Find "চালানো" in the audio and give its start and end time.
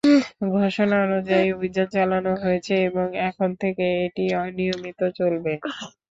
1.95-2.31